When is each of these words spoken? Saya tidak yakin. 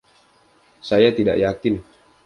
Saya 0.89 1.09
tidak 1.17 1.37
yakin. 1.45 1.75